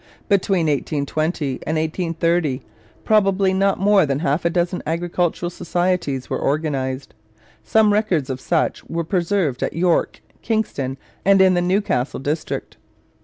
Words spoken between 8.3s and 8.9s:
of such